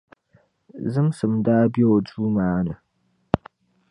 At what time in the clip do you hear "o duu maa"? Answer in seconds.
1.93-2.59